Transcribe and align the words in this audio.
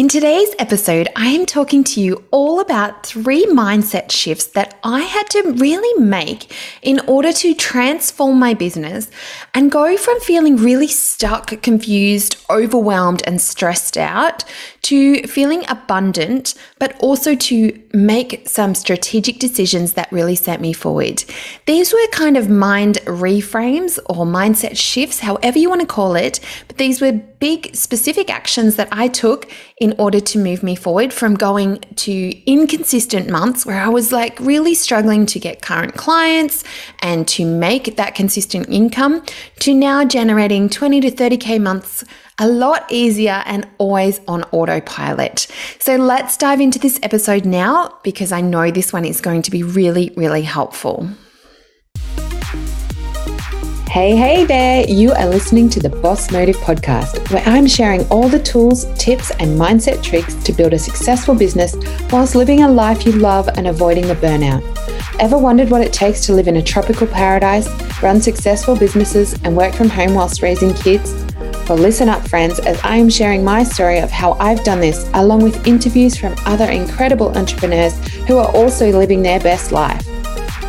In 0.00 0.08
today's 0.08 0.54
episode, 0.58 1.10
I 1.14 1.26
am 1.26 1.44
talking 1.44 1.84
to 1.84 2.00
you 2.00 2.24
all 2.30 2.58
about 2.60 3.04
three 3.04 3.44
mindset 3.44 4.10
shifts 4.10 4.46
that 4.46 4.80
I 4.82 5.00
had 5.02 5.28
to 5.28 5.52
really 5.58 6.02
make 6.02 6.56
in 6.80 7.00
order 7.00 7.34
to 7.34 7.54
transform 7.54 8.38
my 8.38 8.54
business 8.54 9.10
and 9.52 9.70
go 9.70 9.98
from 9.98 10.18
feeling 10.20 10.56
really 10.56 10.86
stuck, 10.86 11.48
confused, 11.60 12.42
overwhelmed, 12.48 13.22
and 13.26 13.42
stressed 13.42 13.98
out 13.98 14.42
to 14.84 15.22
feeling 15.24 15.64
abundant, 15.68 16.54
but 16.78 16.98
also 17.00 17.34
to 17.34 17.78
make 17.92 18.48
some 18.48 18.74
strategic 18.74 19.38
decisions 19.38 19.92
that 19.92 20.10
really 20.10 20.34
set 20.34 20.62
me 20.62 20.72
forward. 20.72 21.22
These 21.66 21.92
were 21.92 22.06
kind 22.10 22.38
of 22.38 22.48
mind 22.48 22.96
reframes 23.04 23.98
or 24.06 24.24
mindset 24.24 24.78
shifts, 24.78 25.20
however 25.20 25.58
you 25.58 25.68
want 25.68 25.82
to 25.82 25.86
call 25.86 26.16
it, 26.16 26.40
but 26.66 26.78
these 26.78 27.02
were 27.02 27.12
big 27.12 27.74
specific 27.74 28.30
actions 28.30 28.76
that 28.76 28.88
I 28.90 29.08
took 29.08 29.50
in 29.78 29.89
order 29.98 30.20
to 30.20 30.38
move 30.38 30.62
me 30.62 30.74
forward 30.74 31.12
from 31.12 31.34
going 31.34 31.80
to 31.96 32.50
inconsistent 32.50 33.28
months 33.28 33.64
where 33.64 33.80
I 33.80 33.88
was 33.88 34.12
like 34.12 34.38
really 34.40 34.74
struggling 34.74 35.26
to 35.26 35.38
get 35.38 35.62
current 35.62 35.94
clients 35.94 36.64
and 37.00 37.26
to 37.28 37.44
make 37.44 37.96
that 37.96 38.14
consistent 38.14 38.68
income 38.68 39.24
to 39.60 39.74
now 39.74 40.04
generating 40.04 40.68
20 40.68 41.00
to 41.02 41.10
30K 41.10 41.60
months 41.60 42.04
a 42.38 42.48
lot 42.48 42.86
easier 42.90 43.42
and 43.44 43.68
always 43.78 44.20
on 44.26 44.42
autopilot. 44.44 45.46
So 45.78 45.96
let's 45.96 46.36
dive 46.36 46.60
into 46.60 46.78
this 46.78 46.98
episode 47.02 47.44
now 47.44 47.98
because 48.02 48.32
I 48.32 48.40
know 48.40 48.70
this 48.70 48.92
one 48.92 49.04
is 49.04 49.20
going 49.20 49.42
to 49.42 49.50
be 49.50 49.62
really, 49.62 50.12
really 50.16 50.42
helpful. 50.42 51.10
Hey, 53.90 54.14
hey 54.14 54.44
there! 54.44 54.88
You 54.88 55.10
are 55.10 55.26
listening 55.26 55.68
to 55.70 55.80
the 55.80 55.88
Boss 55.88 56.30
Motive 56.30 56.56
podcast, 56.58 57.28
where 57.32 57.42
I'm 57.44 57.66
sharing 57.66 58.06
all 58.06 58.28
the 58.28 58.38
tools, 58.38 58.86
tips, 58.96 59.32
and 59.32 59.58
mindset 59.58 60.00
tricks 60.00 60.32
to 60.44 60.52
build 60.52 60.74
a 60.74 60.78
successful 60.78 61.34
business 61.34 61.74
whilst 62.12 62.36
living 62.36 62.62
a 62.62 62.70
life 62.70 63.04
you 63.04 63.10
love 63.10 63.48
and 63.48 63.66
avoiding 63.66 64.06
the 64.06 64.14
burnout. 64.14 64.62
Ever 65.18 65.36
wondered 65.36 65.70
what 65.70 65.80
it 65.80 65.92
takes 65.92 66.24
to 66.26 66.32
live 66.32 66.46
in 66.46 66.58
a 66.58 66.62
tropical 66.62 67.08
paradise, 67.08 67.68
run 68.00 68.20
successful 68.20 68.76
businesses, 68.76 69.32
and 69.42 69.56
work 69.56 69.74
from 69.74 69.88
home 69.88 70.14
whilst 70.14 70.40
raising 70.40 70.72
kids? 70.72 71.12
Well, 71.68 71.76
listen 71.76 72.08
up, 72.08 72.28
friends, 72.28 72.60
as 72.60 72.80
I 72.84 72.94
am 72.94 73.10
sharing 73.10 73.42
my 73.42 73.64
story 73.64 73.98
of 73.98 74.12
how 74.12 74.34
I've 74.34 74.62
done 74.62 74.78
this, 74.78 75.10
along 75.14 75.42
with 75.42 75.66
interviews 75.66 76.16
from 76.16 76.36
other 76.46 76.70
incredible 76.70 77.36
entrepreneurs 77.36 77.98
who 78.28 78.38
are 78.38 78.54
also 78.54 78.92
living 78.92 79.22
their 79.22 79.40
best 79.40 79.72
life. 79.72 80.06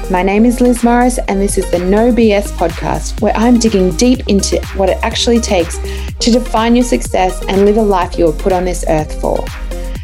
My 0.10 0.24
name 0.24 0.46
is 0.46 0.60
Liz 0.60 0.84
Morris, 0.84 1.20
and 1.28 1.42
this 1.42 1.58
is 1.58 1.70
the 1.72 1.80
No 1.80 2.12
BS 2.12 2.52
podcast, 2.54 3.22
where 3.22 3.36
I'm 3.36 3.60
digging 3.60 3.96
deep 3.96 4.28
into 4.28 4.60
what 4.76 4.90
it 4.90 4.98
actually 5.02 5.40
takes 5.40 5.78
to 6.20 6.32
define 6.32 6.76
your 6.76 6.84
success 6.84 7.42
and 7.48 7.66
live 7.66 7.78
a 7.78 7.82
life 7.82 8.18
you 8.18 8.26
were 8.26 8.34
put 8.34 8.52
on 8.52 8.66
this 8.66 8.84
earth 8.90 9.22
for. 9.22 9.46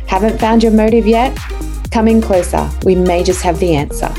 Haven't 0.08 0.40
found 0.40 0.64
your 0.64 0.72
motive 0.72 1.08
yet? 1.08 1.38
Come 1.92 2.08
in 2.08 2.22
closer. 2.22 2.70
We 2.86 2.96
may 2.96 3.24
just 3.24 3.42
have 3.42 3.60
the 3.60 3.76
answer. 3.76 4.14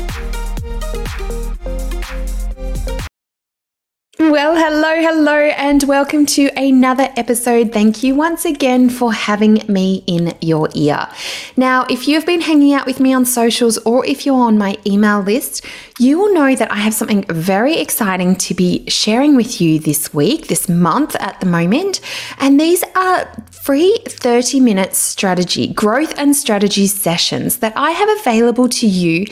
Hello, 5.01 5.33
and 5.33 5.83
welcome 5.83 6.25
to 6.25 6.49
another 6.57 7.07
episode. 7.15 7.71
Thank 7.71 8.03
you 8.03 8.15
once 8.15 8.43
again 8.43 8.89
for 8.89 9.13
having 9.13 9.63
me 9.69 10.03
in 10.07 10.33
your 10.41 10.67
ear. 10.73 11.07
Now, 11.55 11.85
if 11.89 12.05
you've 12.05 12.25
been 12.25 12.41
hanging 12.41 12.73
out 12.73 12.85
with 12.85 12.99
me 12.99 13.13
on 13.13 13.23
socials 13.23 13.77
or 13.79 14.05
if 14.05 14.25
you're 14.25 14.35
on 14.35 14.57
my 14.57 14.77
email 14.85 15.21
list, 15.21 15.65
you 15.99 16.19
will 16.19 16.33
know 16.33 16.53
that 16.53 16.69
I 16.69 16.75
have 16.75 16.93
something 16.93 17.23
very 17.29 17.77
exciting 17.77 18.35
to 18.35 18.53
be 18.53 18.89
sharing 18.89 19.37
with 19.37 19.61
you 19.61 19.79
this 19.79 20.13
week, 20.13 20.47
this 20.47 20.67
month 20.67 21.15
at 21.15 21.39
the 21.39 21.45
moment. 21.45 22.01
And 22.37 22.59
these 22.59 22.83
are 22.95 23.25
free 23.51 23.97
30 24.05 24.59
minute 24.59 24.95
strategy, 24.95 25.67
growth 25.67 26.13
and 26.17 26.35
strategy 26.35 26.87
sessions 26.87 27.59
that 27.59 27.71
I 27.77 27.91
have 27.91 28.09
available 28.19 28.67
to 28.67 28.87
you 28.87 29.27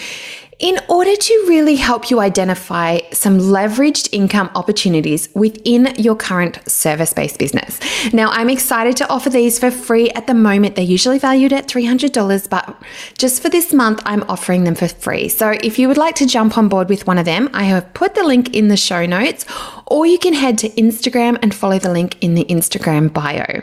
in 0.59 0.79
order 0.89 1.15
to 1.15 1.45
really 1.47 1.75
help 1.75 2.09
you 2.09 2.19
identify 2.19 2.99
some 3.11 3.37
leveraged 3.37 4.09
income 4.11 4.49
opportunities 4.55 5.29
within 5.35 5.93
your 5.97 6.15
current 6.15 6.59
service 6.69 7.13
based 7.13 7.37
business. 7.37 7.79
Now, 8.11 8.31
I'm 8.31 8.49
excited 8.49 8.97
to 8.97 9.09
offer 9.09 9.29
these 9.29 9.59
for 9.59 9.69
free 9.69 10.09
at 10.11 10.25
the 10.25 10.33
moment. 10.33 10.75
They're 10.75 10.85
usually 10.85 11.19
valued 11.19 11.53
at 11.53 11.67
$300, 11.67 12.49
but 12.49 12.75
just 13.17 13.41
for 13.41 13.49
this 13.49 13.71
month, 13.71 14.01
I'm 14.05 14.23
offering 14.23 14.63
them 14.63 14.73
for 14.73 14.87
free. 14.87 15.29
So 15.29 15.51
if 15.61 15.77
you 15.77 15.87
would 15.87 15.97
like 15.97 16.15
to 16.15 16.25
jump 16.25 16.57
on 16.57 16.69
board 16.69 16.89
with 16.89 17.05
one 17.05 17.19
of 17.19 17.25
them, 17.25 17.49
I 17.53 17.63
have 17.65 17.93
put 17.93 18.15
the 18.15 18.23
link 18.23 18.55
in 18.55 18.67
the 18.67 18.77
show 18.77 19.05
notes, 19.05 19.45
or 19.85 20.07
you 20.07 20.17
can 20.17 20.33
head 20.33 20.57
to 20.59 20.69
Instagram 20.69 21.37
and 21.43 21.53
follow 21.53 21.77
the 21.77 21.91
link 21.91 22.17
in 22.21 22.33
the 22.33 22.45
Instagram 22.45 23.13
bio. 23.13 23.61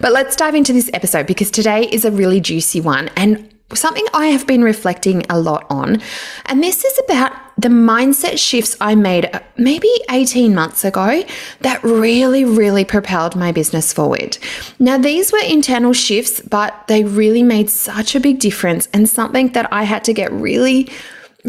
But 0.00 0.12
let's 0.12 0.36
dive 0.36 0.54
into 0.54 0.72
this 0.72 0.90
episode 0.94 1.26
because 1.26 1.50
today 1.50 1.84
is 1.84 2.04
a 2.04 2.10
really 2.10 2.40
juicy 2.40 2.80
one. 2.80 3.08
And 3.16 3.49
something 3.74 4.06
I 4.14 4.26
have 4.26 4.46
been 4.46 4.62
reflecting 4.62 5.24
a 5.30 5.38
lot 5.38 5.66
on. 5.70 6.00
And 6.46 6.62
this 6.62 6.84
is 6.84 7.00
about 7.04 7.32
the 7.60 7.68
mindset 7.68 8.38
shifts 8.38 8.76
I 8.80 8.94
made 8.94 9.28
uh, 9.34 9.40
maybe 9.56 9.90
18 10.10 10.54
months 10.54 10.84
ago 10.84 11.22
that 11.60 11.82
really, 11.84 12.44
really 12.44 12.84
propelled 12.84 13.36
my 13.36 13.52
business 13.52 13.92
forward. 13.92 14.38
Now, 14.78 14.96
these 14.96 15.30
were 15.30 15.42
internal 15.46 15.92
shifts, 15.92 16.40
but 16.40 16.86
they 16.88 17.04
really 17.04 17.42
made 17.42 17.68
such 17.68 18.14
a 18.14 18.20
big 18.20 18.38
difference 18.38 18.88
and 18.92 19.08
something 19.08 19.52
that 19.52 19.70
I 19.72 19.84
had 19.84 20.04
to 20.04 20.14
get 20.14 20.32
really, 20.32 20.90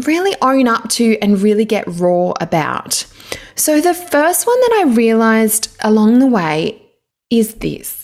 really 0.04 0.34
own 0.42 0.68
up 0.68 0.88
to 0.90 1.18
and 1.20 1.40
really 1.40 1.64
get 1.64 1.84
raw 1.86 2.32
about. 2.40 3.06
So, 3.54 3.80
the 3.80 3.94
first 3.94 4.46
one 4.46 4.60
that 4.60 4.84
I 4.84 4.92
realized 4.92 5.74
along 5.80 6.18
the 6.18 6.26
way 6.26 6.82
is 7.30 7.54
this 7.54 8.01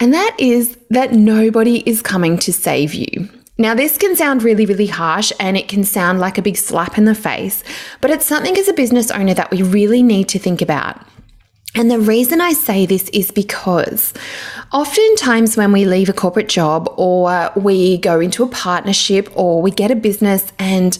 and 0.00 0.12
that 0.12 0.36
is 0.38 0.76
that 0.90 1.12
nobody 1.12 1.78
is 1.88 2.02
coming 2.02 2.38
to 2.38 2.52
save 2.52 2.94
you. 2.94 3.28
Now, 3.58 3.74
this 3.74 3.96
can 3.96 4.14
sound 4.14 4.42
really, 4.42 4.66
really 4.66 4.86
harsh 4.86 5.32
and 5.40 5.56
it 5.56 5.68
can 5.68 5.82
sound 5.82 6.20
like 6.20 6.36
a 6.36 6.42
big 6.42 6.58
slap 6.58 6.98
in 6.98 7.06
the 7.06 7.14
face, 7.14 7.64
but 8.02 8.10
it's 8.10 8.26
something 8.26 8.56
as 8.58 8.68
a 8.68 8.74
business 8.74 9.10
owner 9.10 9.32
that 9.32 9.50
we 9.50 9.62
really 9.62 10.02
need 10.02 10.28
to 10.28 10.38
think 10.38 10.60
about. 10.60 11.00
And 11.76 11.90
the 11.90 11.98
reason 11.98 12.40
I 12.40 12.54
say 12.54 12.86
this 12.86 13.10
is 13.10 13.30
because 13.30 14.14
oftentimes 14.72 15.58
when 15.58 15.72
we 15.72 15.84
leave 15.84 16.08
a 16.08 16.14
corporate 16.14 16.48
job 16.48 16.92
or 16.96 17.52
we 17.54 17.98
go 17.98 18.18
into 18.18 18.42
a 18.42 18.48
partnership 18.48 19.30
or 19.34 19.60
we 19.60 19.70
get 19.70 19.90
a 19.90 19.94
business 19.94 20.50
and 20.58 20.98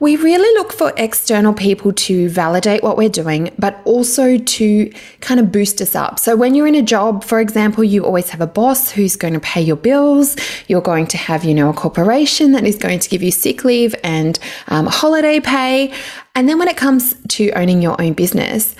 we 0.00 0.16
really 0.16 0.52
look 0.58 0.72
for 0.72 0.92
external 0.96 1.54
people 1.54 1.92
to 1.92 2.28
validate 2.28 2.82
what 2.82 2.96
we're 2.96 3.08
doing, 3.08 3.54
but 3.56 3.80
also 3.84 4.36
to 4.36 4.92
kind 5.20 5.38
of 5.38 5.52
boost 5.52 5.80
us 5.80 5.94
up. 5.94 6.18
So 6.18 6.34
when 6.34 6.56
you're 6.56 6.66
in 6.66 6.74
a 6.74 6.82
job, 6.82 7.22
for 7.22 7.38
example, 7.38 7.84
you 7.84 8.04
always 8.04 8.30
have 8.30 8.40
a 8.40 8.48
boss 8.48 8.90
who's 8.90 9.14
going 9.14 9.34
to 9.34 9.40
pay 9.40 9.62
your 9.62 9.76
bills. 9.76 10.36
You're 10.66 10.82
going 10.82 11.06
to 11.06 11.16
have, 11.16 11.44
you 11.44 11.54
know, 11.54 11.70
a 11.70 11.72
corporation 11.72 12.50
that 12.52 12.64
is 12.64 12.76
going 12.76 12.98
to 12.98 13.08
give 13.08 13.22
you 13.22 13.30
sick 13.30 13.64
leave 13.64 13.94
and 14.02 14.40
um, 14.66 14.86
holiday 14.86 15.38
pay. 15.38 15.94
And 16.34 16.48
then 16.48 16.58
when 16.58 16.68
it 16.68 16.76
comes 16.76 17.14
to 17.28 17.50
owning 17.52 17.80
your 17.80 17.98
own 18.00 18.12
business, 18.12 18.74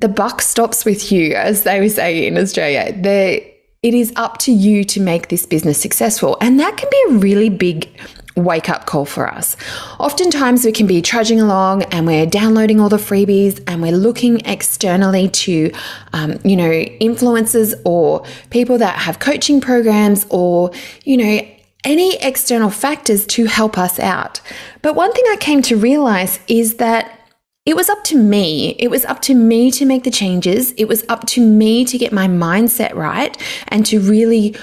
the 0.00 0.08
buck 0.08 0.42
stops 0.42 0.84
with 0.84 1.12
you, 1.12 1.34
as 1.34 1.62
they 1.62 1.80
would 1.80 1.92
say 1.92 2.26
in 2.26 2.36
Australia. 2.36 2.92
The, 2.92 3.46
it 3.82 3.94
is 3.94 4.12
up 4.16 4.38
to 4.38 4.52
you 4.52 4.84
to 4.84 5.00
make 5.00 5.28
this 5.28 5.46
business 5.46 5.80
successful. 5.80 6.36
And 6.40 6.58
that 6.60 6.76
can 6.76 6.88
be 6.90 7.04
a 7.08 7.18
really 7.18 7.48
big 7.48 7.88
wake 8.36 8.68
up 8.70 8.86
call 8.86 9.04
for 9.04 9.28
us. 9.28 9.56
Oftentimes, 9.98 10.64
we 10.64 10.72
can 10.72 10.86
be 10.86 11.02
trudging 11.02 11.40
along 11.40 11.82
and 11.84 12.06
we're 12.06 12.26
downloading 12.26 12.80
all 12.80 12.88
the 12.88 12.96
freebies 12.96 13.62
and 13.66 13.82
we're 13.82 13.96
looking 13.96 14.40
externally 14.46 15.28
to, 15.28 15.70
um, 16.12 16.38
you 16.44 16.56
know, 16.56 16.70
influencers 16.70 17.74
or 17.84 18.24
people 18.50 18.78
that 18.78 18.98
have 18.98 19.18
coaching 19.18 19.60
programs 19.60 20.26
or, 20.30 20.70
you 21.04 21.16
know, 21.16 21.46
any 21.84 22.16
external 22.22 22.70
factors 22.70 23.26
to 23.26 23.46
help 23.46 23.78
us 23.78 23.98
out. 23.98 24.40
But 24.82 24.94
one 24.94 25.12
thing 25.12 25.24
I 25.30 25.36
came 25.36 25.62
to 25.62 25.76
realize 25.76 26.38
is 26.46 26.76
that 26.76 27.19
it 27.66 27.76
was 27.76 27.90
up 27.90 28.02
to 28.04 28.16
me. 28.16 28.70
It 28.78 28.88
was 28.88 29.04
up 29.04 29.20
to 29.22 29.34
me 29.34 29.70
to 29.72 29.84
make 29.84 30.04
the 30.04 30.10
changes. 30.10 30.72
It 30.72 30.86
was 30.86 31.04
up 31.10 31.26
to 31.28 31.40
me 31.44 31.84
to 31.84 31.98
get 31.98 32.10
my 32.12 32.26
mindset 32.26 32.94
right 32.94 33.36
and 33.68 33.84
to 33.84 34.00
really, 34.00 34.56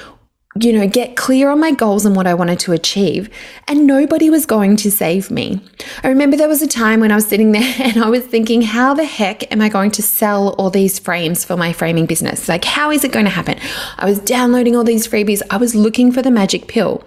you 0.60 0.74
know, 0.74 0.88
get 0.88 1.16
clear 1.16 1.52
on 1.52 1.60
my 1.60 1.72
goals 1.72 2.08
and 2.08 2.16
what 2.16 2.26
I 2.26 2.34
wanted 2.34 2.58
to 2.62 2.72
achieve. 2.72 3.30
And 3.68 3.86
nobody 3.86 4.32
was 4.32 4.48
going 4.48 4.78
to 4.78 4.90
save 4.90 5.30
me. 5.30 5.62
I 6.04 6.08
remember 6.08 6.36
there 6.36 6.48
was 6.48 6.64
a 6.64 6.68
time 6.68 7.00
when 7.00 7.12
I 7.12 7.16
was 7.16 7.28
sitting 7.28 7.52
there 7.54 7.76
and 7.78 8.04
I 8.04 8.10
was 8.10 8.26
thinking, 8.26 8.64
how 8.64 8.96
the 8.96 9.06
heck 9.06 9.52
am 9.52 9.62
I 9.62 9.70
going 9.70 9.92
to 9.92 10.02
sell 10.02 10.56
all 10.56 10.72
these 10.72 10.98
frames 10.98 11.46
for 11.46 11.56
my 11.56 11.74
framing 11.74 12.08
business? 12.08 12.50
Like, 12.50 12.66
how 12.66 12.90
is 12.90 13.04
it 13.04 13.12
going 13.12 13.26
to 13.26 13.32
happen? 13.32 13.60
I 14.00 14.06
was 14.06 14.18
downloading 14.20 14.76
all 14.76 14.84
these 14.84 15.08
freebies. 15.08 15.44
I 15.52 15.58
was 15.58 15.76
looking 15.76 16.12
for 16.12 16.24
the 16.24 16.32
magic 16.32 16.68
pill. 16.68 17.04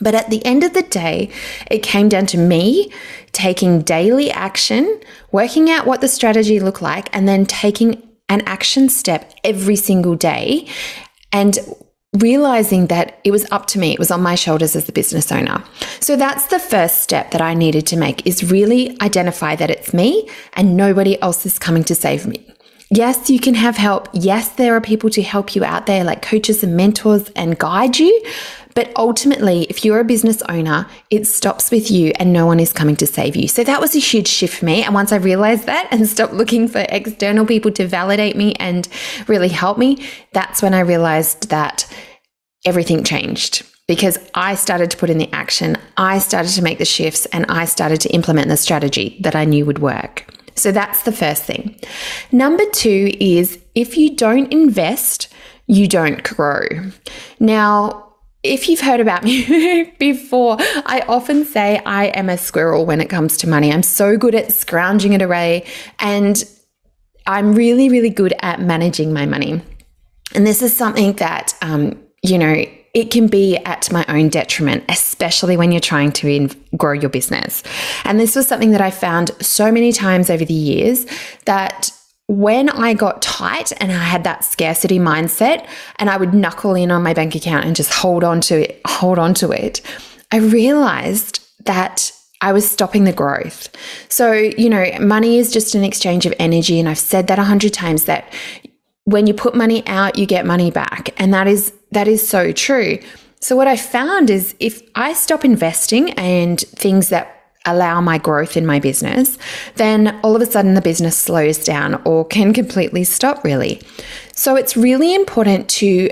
But 0.00 0.14
at 0.14 0.30
the 0.30 0.44
end 0.44 0.64
of 0.64 0.74
the 0.74 0.82
day, 0.82 1.30
it 1.70 1.82
came 1.82 2.08
down 2.08 2.26
to 2.26 2.38
me 2.38 2.92
taking 3.32 3.80
daily 3.80 4.30
action, 4.30 5.00
working 5.32 5.70
out 5.70 5.86
what 5.86 6.00
the 6.00 6.08
strategy 6.08 6.60
looked 6.60 6.82
like, 6.82 7.14
and 7.14 7.28
then 7.28 7.46
taking 7.46 8.02
an 8.28 8.42
action 8.46 8.88
step 8.88 9.32
every 9.44 9.76
single 9.76 10.14
day 10.14 10.66
and 11.32 11.58
realizing 12.14 12.86
that 12.86 13.18
it 13.24 13.32
was 13.32 13.44
up 13.50 13.66
to 13.66 13.78
me 13.78 13.92
it 13.92 13.98
was 13.98 14.10
on 14.10 14.22
my 14.22 14.36
shoulders 14.36 14.76
as 14.76 14.84
the 14.84 14.92
business 14.92 15.32
owner 15.32 15.62
so 15.98 16.14
that's 16.14 16.46
the 16.46 16.60
first 16.60 17.02
step 17.02 17.32
that 17.32 17.40
i 17.40 17.54
needed 17.54 17.84
to 17.84 17.96
make 17.96 18.24
is 18.24 18.48
really 18.50 18.96
identify 19.02 19.56
that 19.56 19.68
it's 19.68 19.92
me 19.92 20.28
and 20.52 20.76
nobody 20.76 21.20
else 21.20 21.44
is 21.44 21.58
coming 21.58 21.82
to 21.82 21.94
save 21.94 22.24
me 22.24 22.46
Yes, 22.90 23.30
you 23.30 23.40
can 23.40 23.54
have 23.54 23.76
help. 23.76 24.08
Yes, 24.12 24.50
there 24.50 24.76
are 24.76 24.80
people 24.80 25.10
to 25.10 25.22
help 25.22 25.56
you 25.56 25.64
out 25.64 25.86
there, 25.86 26.04
like 26.04 26.22
coaches 26.22 26.62
and 26.62 26.76
mentors, 26.76 27.28
and 27.30 27.58
guide 27.58 27.98
you. 27.98 28.22
But 28.74 28.92
ultimately, 28.96 29.62
if 29.70 29.84
you're 29.84 30.00
a 30.00 30.04
business 30.04 30.42
owner, 30.48 30.86
it 31.10 31.26
stops 31.26 31.70
with 31.70 31.90
you 31.90 32.12
and 32.16 32.32
no 32.32 32.46
one 32.46 32.60
is 32.60 32.72
coming 32.72 32.96
to 32.96 33.06
save 33.06 33.36
you. 33.36 33.48
So 33.48 33.64
that 33.64 33.80
was 33.80 33.94
a 33.94 34.00
huge 34.00 34.28
shift 34.28 34.58
for 34.58 34.64
me. 34.64 34.82
And 34.82 34.94
once 34.94 35.12
I 35.12 35.16
realized 35.16 35.66
that 35.66 35.88
and 35.90 36.06
stopped 36.08 36.34
looking 36.34 36.68
for 36.68 36.84
external 36.88 37.46
people 37.46 37.70
to 37.72 37.86
validate 37.86 38.36
me 38.36 38.54
and 38.54 38.88
really 39.28 39.48
help 39.48 39.78
me, 39.78 40.04
that's 40.32 40.62
when 40.62 40.74
I 40.74 40.80
realized 40.80 41.50
that 41.50 41.86
everything 42.64 43.04
changed 43.04 43.66
because 43.86 44.18
I 44.34 44.54
started 44.54 44.90
to 44.90 44.96
put 44.96 45.10
in 45.10 45.18
the 45.18 45.30
action, 45.32 45.76
I 45.96 46.18
started 46.18 46.52
to 46.52 46.62
make 46.62 46.78
the 46.78 46.84
shifts, 46.84 47.26
and 47.26 47.44
I 47.48 47.66
started 47.66 48.00
to 48.02 48.08
implement 48.10 48.48
the 48.48 48.56
strategy 48.56 49.18
that 49.20 49.36
I 49.36 49.44
knew 49.44 49.66
would 49.66 49.78
work. 49.78 50.26
So 50.56 50.72
that's 50.72 51.02
the 51.02 51.12
first 51.12 51.44
thing. 51.44 51.78
Number 52.32 52.64
two 52.70 53.12
is 53.20 53.58
if 53.74 53.96
you 53.98 54.14
don't 54.14 54.52
invest, 54.52 55.28
you 55.66 55.88
don't 55.88 56.22
grow. 56.22 56.66
Now, 57.40 58.13
if 58.44 58.68
you've 58.68 58.80
heard 58.80 59.00
about 59.00 59.24
me 59.24 59.92
before, 59.98 60.58
I 60.60 61.02
often 61.08 61.44
say 61.44 61.80
I 61.84 62.06
am 62.08 62.28
a 62.28 62.36
squirrel 62.36 62.84
when 62.84 63.00
it 63.00 63.08
comes 63.08 63.38
to 63.38 63.48
money. 63.48 63.72
I'm 63.72 63.82
so 63.82 64.16
good 64.16 64.34
at 64.34 64.52
scrounging 64.52 65.14
it 65.14 65.22
away 65.22 65.66
and 65.98 66.44
I'm 67.26 67.54
really, 67.54 67.88
really 67.88 68.10
good 68.10 68.34
at 68.40 68.60
managing 68.60 69.12
my 69.12 69.24
money. 69.24 69.62
And 70.34 70.46
this 70.46 70.60
is 70.60 70.76
something 70.76 71.14
that, 71.14 71.56
um, 71.62 71.98
you 72.22 72.36
know, 72.38 72.64
it 72.92 73.10
can 73.10 73.26
be 73.28 73.56
at 73.56 73.90
my 73.90 74.04
own 74.08 74.28
detriment, 74.28 74.84
especially 74.88 75.56
when 75.56 75.72
you're 75.72 75.80
trying 75.80 76.12
to 76.12 76.28
in- 76.28 76.50
grow 76.76 76.92
your 76.92 77.08
business. 77.08 77.62
And 78.04 78.20
this 78.20 78.36
was 78.36 78.46
something 78.46 78.72
that 78.72 78.80
I 78.80 78.90
found 78.90 79.30
so 79.40 79.72
many 79.72 79.90
times 79.90 80.28
over 80.28 80.44
the 80.44 80.54
years 80.54 81.06
that 81.46 81.90
when 82.26 82.70
I 82.70 82.94
got 82.94 83.20
tight 83.20 83.72
and 83.80 83.92
I 83.92 83.96
had 83.96 84.24
that 84.24 84.44
scarcity 84.44 84.98
mindset 84.98 85.68
and 85.96 86.08
I 86.08 86.16
would 86.16 86.32
knuckle 86.32 86.74
in 86.74 86.90
on 86.90 87.02
my 87.02 87.12
bank 87.12 87.34
account 87.34 87.66
and 87.66 87.76
just 87.76 87.92
hold 87.92 88.24
on 88.24 88.40
to 88.42 88.62
it, 88.62 88.80
hold 88.86 89.18
on 89.18 89.34
to 89.34 89.50
it, 89.50 89.82
I 90.32 90.38
realized 90.38 91.46
that 91.66 92.12
I 92.40 92.52
was 92.52 92.68
stopping 92.68 93.04
the 93.04 93.12
growth. 93.12 93.68
So, 94.10 94.32
you 94.32 94.68
know, 94.68 94.86
money 95.00 95.38
is 95.38 95.52
just 95.52 95.74
an 95.74 95.84
exchange 95.84 96.26
of 96.26 96.34
energy. 96.38 96.78
And 96.78 96.88
I've 96.88 96.98
said 96.98 97.26
that 97.26 97.38
a 97.38 97.44
hundred 97.44 97.72
times 97.72 98.04
that 98.04 98.32
when 99.04 99.26
you 99.26 99.34
put 99.34 99.54
money 99.54 99.86
out, 99.86 100.18
you 100.18 100.26
get 100.26 100.46
money 100.46 100.70
back. 100.70 101.10
And 101.18 101.32
that 101.34 101.46
is, 101.46 101.72
that 101.92 102.08
is 102.08 102.26
so 102.26 102.52
true. 102.52 102.98
So 103.40 103.54
what 103.54 103.68
I 103.68 103.76
found 103.76 104.30
is 104.30 104.54
if 104.60 104.80
I 104.94 105.12
stop 105.12 105.44
investing 105.44 106.12
and 106.12 106.58
things 106.60 107.10
that 107.10 107.33
allow 107.66 108.00
my 108.00 108.18
growth 108.18 108.56
in 108.56 108.66
my 108.66 108.78
business, 108.78 109.38
then 109.76 110.18
all 110.22 110.36
of 110.36 110.42
a 110.42 110.46
sudden 110.46 110.74
the 110.74 110.80
business 110.80 111.16
slows 111.16 111.58
down 111.58 112.00
or 112.04 112.24
can 112.24 112.52
completely 112.52 113.04
stop, 113.04 113.42
really. 113.44 113.80
So 114.32 114.56
it's 114.56 114.76
really 114.76 115.14
important 115.14 115.68
to 115.70 116.10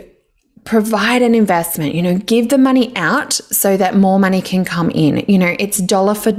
provide 0.64 1.22
an 1.22 1.34
investment, 1.34 1.94
you 1.94 2.02
know, 2.02 2.19
give 2.19 2.49
the 2.49 2.58
money 2.58 2.94
out 2.96 3.32
so 3.32 3.76
that 3.76 3.96
more 3.96 4.19
money 4.19 4.40
can 4.40 4.64
come 4.64 4.90
in. 4.90 5.25
You 5.28 5.38
know, 5.38 5.56
it's 5.58 5.78
dollar 5.78 6.14
for 6.14 6.32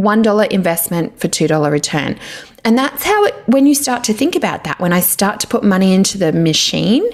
$1 0.00 0.50
investment 0.50 1.18
for 1.18 1.28
$2 1.28 1.70
return. 1.70 2.18
And 2.64 2.76
that's 2.76 3.04
how 3.04 3.24
it, 3.24 3.34
when 3.46 3.66
you 3.66 3.74
start 3.74 4.02
to 4.04 4.12
think 4.12 4.34
about 4.34 4.64
that, 4.64 4.80
when 4.80 4.92
I 4.92 5.00
start 5.00 5.40
to 5.40 5.46
put 5.46 5.62
money 5.62 5.94
into 5.94 6.18
the 6.18 6.32
machine 6.32 7.08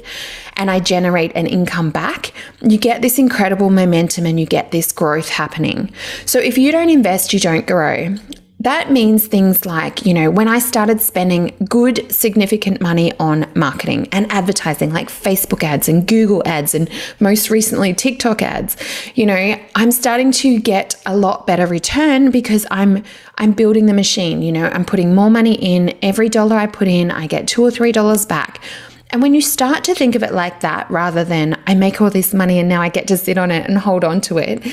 and 0.57 0.71
I 0.71 0.81
generate 0.81 1.33
an 1.35 1.47
income 1.47 1.91
back, 1.91 2.33
you 2.61 2.79
get 2.79 3.03
this 3.03 3.19
incredible 3.19 3.71
momentum 3.71 4.27
and 4.27 4.39
you 4.39 4.47
get 4.47 4.71
this 4.71 4.93
growth 4.93 5.29
happening. 5.29 5.93
So 6.27 6.39
if 6.39 6.59
you 6.59 6.73
don't 6.73 6.91
invest, 6.91 7.33
you 7.33 7.41
don't 7.41 7.67
grow. 7.67 8.17
That 8.61 8.93
means 8.93 9.27
things 9.27 9.67
like, 9.67 10.07
you 10.07 10.15
know, 10.15 10.31
when 10.31 10.47
I 10.47 10.61
started 10.61 11.01
spending 11.01 11.53
good, 11.69 12.13
significant 12.13 12.81
money 12.81 13.13
on 13.19 13.51
marketing 13.57 14.07
and 14.13 14.31
advertising, 14.31 14.93
like 14.93 15.09
Facebook 15.09 15.65
ads 15.65 15.89
and 15.89 16.07
Google 16.07 16.45
ads, 16.47 16.73
and 16.73 16.89
most 17.19 17.51
recently 17.51 17.93
TikTok 17.93 18.41
ads, 18.41 18.77
you 19.17 19.27
know, 19.27 19.57
I'm 19.75 19.91
starting 19.91 20.31
to 20.33 20.61
get 20.61 20.95
a 21.07 21.17
lot 21.17 21.45
better 21.45 21.67
return 21.67 22.31
because 22.31 22.65
I'm 22.71 23.03
I'm 23.37 23.51
building 23.51 23.87
the 23.87 23.95
machine, 23.95 24.43
you 24.43 24.53
know, 24.53 24.67
I'm 24.67 24.85
putting 24.85 25.13
more 25.13 25.29
money 25.29 25.55
in. 25.55 25.99
Every 26.01 26.29
dollar 26.29 26.55
I 26.55 26.67
put 26.67 26.87
in, 26.87 27.11
I 27.11 27.27
get 27.27 27.49
two 27.49 27.65
or 27.65 27.71
three 27.73 27.91
dollars 27.91 28.25
back. 28.25 28.63
And 29.13 29.21
when 29.21 29.35
you 29.35 29.43
start 29.43 29.85
to 29.85 29.95
think 29.95 30.15
of 30.15 30.23
it 30.23 30.33
like 30.33 30.61
that, 30.61 30.91
rather 30.91 31.23
than 31.23 31.63
I 31.67 31.75
make 31.75 32.01
all 32.01 32.11
this 32.11 32.33
money 32.33 32.59
and 32.59 32.69
now 32.69 32.81
I 32.81 32.89
get 32.89 33.07
to 33.09 33.17
sit 33.17 33.37
on 33.37 33.51
it 33.51 33.69
and 33.69 33.79
hold 33.79 34.05
on 34.05 34.23
to 34.23 34.39
it, 34.39 34.67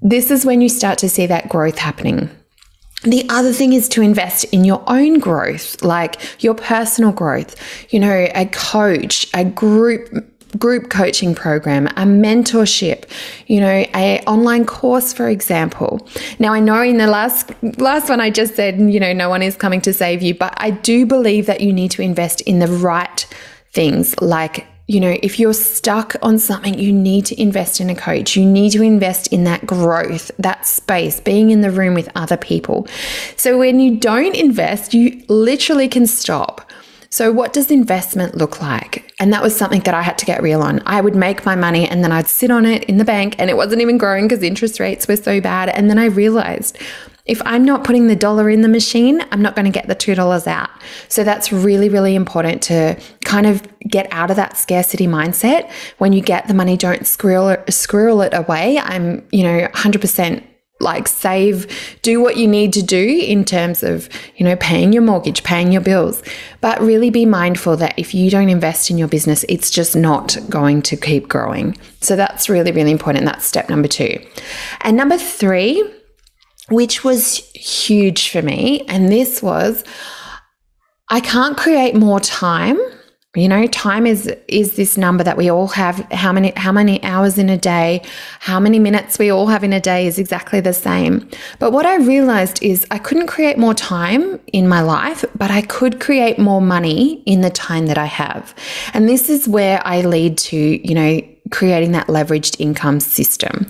this 0.00 0.30
is 0.30 0.46
when 0.46 0.62
you 0.62 0.70
start 0.70 0.98
to 0.98 1.08
see 1.08 1.26
that 1.26 1.48
growth 1.50 1.78
happening. 1.78 2.30
The 3.02 3.26
other 3.28 3.52
thing 3.52 3.74
is 3.74 3.86
to 3.90 4.00
invest 4.00 4.44
in 4.44 4.64
your 4.64 4.82
own 4.86 5.18
growth, 5.18 5.82
like 5.82 6.42
your 6.42 6.54
personal 6.54 7.12
growth, 7.12 7.54
you 7.92 8.00
know, 8.00 8.28
a 8.34 8.46
coach, 8.46 9.26
a 9.34 9.44
group 9.44 10.30
group 10.58 10.88
coaching 10.88 11.34
program, 11.34 11.88
a 11.88 12.04
mentorship, 12.04 13.10
you 13.48 13.58
know, 13.58 13.84
a 13.94 14.20
online 14.26 14.64
course 14.64 15.12
for 15.12 15.28
example. 15.28 16.06
Now 16.38 16.54
I 16.54 16.60
know 16.60 16.80
in 16.80 16.96
the 16.96 17.08
last 17.08 17.50
last 17.78 18.08
one 18.08 18.20
I 18.20 18.30
just 18.30 18.54
said, 18.54 18.78
you 18.78 19.00
know, 19.00 19.12
no 19.12 19.28
one 19.28 19.42
is 19.42 19.56
coming 19.56 19.80
to 19.82 19.92
save 19.92 20.22
you, 20.22 20.34
but 20.34 20.54
I 20.56 20.70
do 20.70 21.04
believe 21.04 21.46
that 21.46 21.60
you 21.60 21.72
need 21.72 21.90
to 21.92 22.02
invest 22.02 22.40
in 22.42 22.60
the 22.60 22.68
right 22.68 23.26
things 23.74 24.20
like 24.20 24.66
you 24.86 25.00
know, 25.00 25.16
if 25.22 25.40
you're 25.40 25.54
stuck 25.54 26.14
on 26.20 26.38
something, 26.38 26.78
you 26.78 26.92
need 26.92 27.24
to 27.26 27.40
invest 27.40 27.80
in 27.80 27.88
a 27.88 27.94
coach. 27.94 28.36
You 28.36 28.44
need 28.44 28.70
to 28.72 28.82
invest 28.82 29.28
in 29.28 29.44
that 29.44 29.64
growth, 29.64 30.30
that 30.38 30.66
space, 30.66 31.20
being 31.20 31.50
in 31.50 31.62
the 31.62 31.70
room 31.70 31.94
with 31.94 32.10
other 32.14 32.36
people. 32.36 32.86
So 33.36 33.58
when 33.58 33.80
you 33.80 33.96
don't 33.96 34.34
invest, 34.34 34.92
you 34.92 35.24
literally 35.28 35.88
can 35.88 36.06
stop. 36.06 36.70
So, 37.08 37.32
what 37.32 37.52
does 37.52 37.70
investment 37.70 38.34
look 38.34 38.60
like? 38.60 39.10
And 39.20 39.32
that 39.32 39.42
was 39.42 39.56
something 39.56 39.82
that 39.82 39.94
I 39.94 40.02
had 40.02 40.18
to 40.18 40.26
get 40.26 40.42
real 40.42 40.60
on. 40.60 40.82
I 40.84 41.00
would 41.00 41.14
make 41.14 41.46
my 41.46 41.54
money 41.54 41.88
and 41.88 42.02
then 42.02 42.10
I'd 42.10 42.26
sit 42.26 42.50
on 42.50 42.66
it 42.66 42.84
in 42.84 42.98
the 42.98 43.04
bank 43.04 43.36
and 43.38 43.48
it 43.48 43.56
wasn't 43.56 43.80
even 43.82 43.98
growing 43.98 44.26
because 44.26 44.42
interest 44.42 44.80
rates 44.80 45.06
were 45.06 45.16
so 45.16 45.40
bad. 45.40 45.68
And 45.68 45.88
then 45.88 45.98
I 45.98 46.06
realized 46.06 46.76
if 47.26 47.40
I'm 47.46 47.64
not 47.64 47.84
putting 47.84 48.06
the 48.06 48.16
dollar 48.16 48.50
in 48.50 48.60
the 48.60 48.68
machine, 48.68 49.24
I'm 49.32 49.40
not 49.40 49.56
going 49.56 49.64
to 49.64 49.70
get 49.70 49.88
the 49.88 49.96
$2 49.96 50.46
out. 50.46 50.70
So 51.08 51.24
that's 51.24 51.52
really, 51.52 51.88
really 51.88 52.14
important 52.14 52.62
to 52.64 53.00
kind 53.24 53.46
of 53.46 53.66
get 53.80 54.06
out 54.10 54.30
of 54.30 54.36
that 54.36 54.58
scarcity 54.58 55.06
mindset. 55.06 55.70
When 55.98 56.12
you 56.12 56.20
get 56.20 56.48
the 56.48 56.54
money, 56.54 56.76
don't 56.76 57.06
squirrel, 57.06 57.56
squirrel 57.70 58.20
it 58.20 58.34
away. 58.34 58.78
I'm, 58.78 59.26
you 59.32 59.42
know, 59.42 59.66
100% 59.68 60.44
like 60.80 61.06
save 61.06 61.98
do 62.02 62.20
what 62.20 62.36
you 62.36 62.48
need 62.48 62.72
to 62.72 62.82
do 62.82 63.20
in 63.24 63.44
terms 63.44 63.84
of 63.84 64.08
you 64.34 64.44
know 64.44 64.56
paying 64.56 64.92
your 64.92 65.02
mortgage 65.02 65.44
paying 65.44 65.70
your 65.70 65.80
bills 65.80 66.20
but 66.60 66.80
really 66.80 67.10
be 67.10 67.24
mindful 67.24 67.76
that 67.76 67.96
if 67.96 68.12
you 68.12 68.28
don't 68.28 68.48
invest 68.48 68.90
in 68.90 68.98
your 68.98 69.06
business 69.06 69.44
it's 69.48 69.70
just 69.70 69.94
not 69.94 70.36
going 70.50 70.82
to 70.82 70.96
keep 70.96 71.28
growing 71.28 71.78
so 72.00 72.16
that's 72.16 72.48
really 72.48 72.72
really 72.72 72.90
important 72.90 73.24
that's 73.24 73.46
step 73.46 73.70
number 73.70 73.86
2 73.86 74.18
and 74.80 74.96
number 74.96 75.16
3 75.16 75.88
which 76.68 77.04
was 77.04 77.38
huge 77.54 78.30
for 78.30 78.42
me. 78.42 78.84
And 78.88 79.10
this 79.10 79.42
was 79.42 79.84
I 81.10 81.20
can't 81.20 81.56
create 81.56 81.94
more 81.94 82.20
time. 82.20 82.78
You 83.36 83.48
know, 83.48 83.66
time 83.66 84.06
is 84.06 84.32
is 84.46 84.76
this 84.76 84.96
number 84.96 85.24
that 85.24 85.36
we 85.36 85.50
all 85.50 85.66
have. 85.68 85.98
How 86.12 86.32
many 86.32 86.52
how 86.56 86.70
many 86.70 87.02
hours 87.02 87.36
in 87.36 87.48
a 87.48 87.58
day, 87.58 88.00
how 88.38 88.60
many 88.60 88.78
minutes 88.78 89.18
we 89.18 89.28
all 89.30 89.48
have 89.48 89.64
in 89.64 89.72
a 89.72 89.80
day 89.80 90.06
is 90.06 90.20
exactly 90.20 90.60
the 90.60 90.72
same. 90.72 91.28
But 91.58 91.72
what 91.72 91.84
I 91.84 91.96
realized 91.96 92.62
is 92.62 92.86
I 92.92 92.98
couldn't 92.98 93.26
create 93.26 93.58
more 93.58 93.74
time 93.74 94.38
in 94.52 94.68
my 94.68 94.82
life, 94.82 95.24
but 95.36 95.50
I 95.50 95.62
could 95.62 96.00
create 96.00 96.38
more 96.38 96.60
money 96.60 97.24
in 97.26 97.40
the 97.40 97.50
time 97.50 97.86
that 97.86 97.98
I 97.98 98.06
have. 98.06 98.54
And 98.94 99.08
this 99.08 99.28
is 99.28 99.48
where 99.48 99.84
I 99.84 100.02
lead 100.02 100.38
to, 100.38 100.56
you 100.56 100.94
know, 100.94 101.20
creating 101.50 101.90
that 101.92 102.06
leveraged 102.06 102.60
income 102.60 103.00
system 103.00 103.66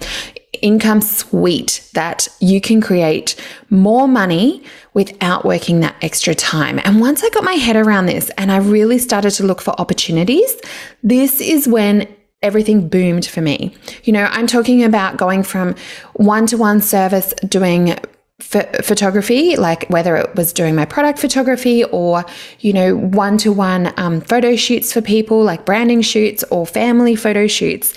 income 0.65 1.03
suite 1.03 1.89
that 1.93 2.27
you 2.41 2.59
can 2.59 2.81
create 2.81 3.37
more 3.69 4.09
money 4.09 4.63
without 4.95 5.45
working 5.45 5.81
that 5.81 5.95
extra 6.01 6.35
time. 6.35 6.81
And 6.85 7.01
once 7.01 7.23
I 7.23 7.29
got 7.29 7.45
my 7.45 7.53
head 7.53 7.77
around 7.77 8.07
this 8.07 8.31
and 8.39 8.51
I 8.51 8.57
really 8.57 8.99
started 8.99 9.33
to 9.33 9.45
look 9.45 9.61
for 9.61 9.79
opportunities, 9.79 10.57
this 11.03 11.41
is 11.41 11.69
when 11.69 12.09
everything 12.43 12.89
boomed 12.89 13.27
for 13.27 13.43
me. 13.43 13.75
You 14.05 14.15
know, 14.15 14.25
I'm 14.25 14.47
talking 14.47 14.83
about 14.83 15.19
going 15.19 15.43
from 15.43 15.75
one 16.15 16.47
to 16.47 16.57
one 16.57 16.81
service 16.81 17.35
doing 17.47 17.99
photography, 18.41 19.57
like 19.57 19.89
whether 19.89 20.17
it 20.17 20.35
was 20.35 20.53
doing 20.53 20.75
my 20.75 20.85
product 20.87 21.19
photography 21.19 21.85
or, 21.85 22.25
you 22.61 22.73
know, 22.73 22.97
one 22.97 23.37
to 23.39 23.53
one 23.53 23.93
photo 24.23 24.57
shoots 24.57 24.93
for 24.93 25.03
people, 25.03 25.43
like 25.45 25.65
branding 25.67 26.03
shoots 26.03 26.43
or 26.51 26.67
family 26.67 27.17
photo 27.17 27.47
shoots 27.47 27.95